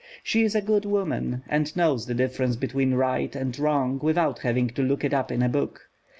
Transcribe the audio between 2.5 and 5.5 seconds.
between right and wrong without having to look it up in a